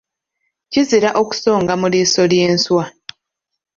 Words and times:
Kizira 0.71 1.09
okusonga 1.21 1.73
mu 1.81 1.87
liiso 1.93 2.21
ly’enswa. 2.31 2.83